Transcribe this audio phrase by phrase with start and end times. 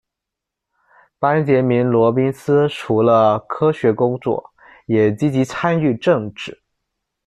[1.19, 4.51] 班杰明·罗宾斯除了科学工作，
[4.87, 6.63] 也积极参与政治。